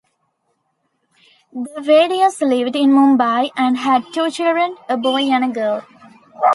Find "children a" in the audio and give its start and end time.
4.31-4.97